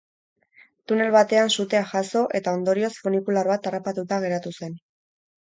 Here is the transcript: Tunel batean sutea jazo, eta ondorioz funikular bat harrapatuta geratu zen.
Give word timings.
Tunel 0.91 1.11
batean 1.15 1.53
sutea 1.55 1.81
jazo, 1.91 2.23
eta 2.41 2.55
ondorioz 2.61 2.91
funikular 3.05 3.53
bat 3.53 3.71
harrapatuta 3.73 4.21
geratu 4.27 4.57
zen. 4.59 4.77